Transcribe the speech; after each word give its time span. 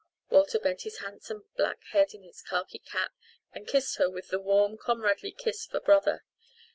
Walter 0.31 0.57
bent 0.57 0.81
his 0.81 0.97
handsome 0.97 1.45
black 1.55 1.83
head 1.91 2.15
in 2.15 2.23
its 2.23 2.41
khaki 2.41 2.79
cap 2.79 3.11
and 3.53 3.67
kissed 3.67 3.97
her 3.99 4.09
with 4.09 4.29
the 4.29 4.39
warm, 4.39 4.75
comradely 4.75 5.31
kiss 5.31 5.67
of 5.67 5.75
a 5.75 5.79
brother. 5.79 6.23